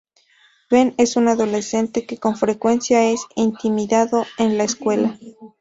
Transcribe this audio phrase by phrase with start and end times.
[0.71, 5.19] Ben es un adolescente que con frecuencia es intimidado en la escuela.